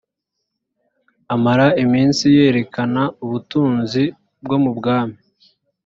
[1.33, 4.03] amara iminsi yerekana ubutunzi
[4.43, 5.17] bwo mu bwami